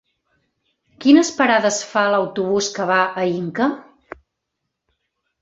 [1.03, 3.71] Quines parades fa l'autobús que va a Inca?